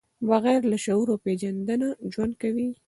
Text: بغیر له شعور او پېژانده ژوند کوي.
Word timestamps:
بغیر 0.29 0.61
له 0.71 0.77
شعور 0.85 1.07
او 1.11 1.17
پېژانده 1.23 1.75
ژوند 2.13 2.33
کوي. 2.41 2.67